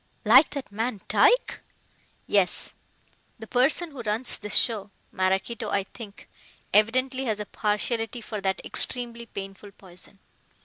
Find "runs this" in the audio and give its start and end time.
4.01-4.55